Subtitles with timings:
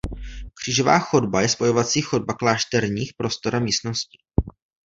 [0.53, 4.19] Křížová chodba je spojovací chodba klášterních prostor a místností.